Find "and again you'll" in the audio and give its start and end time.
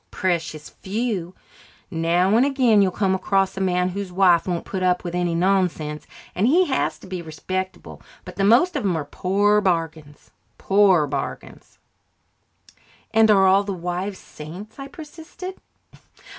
2.35-2.91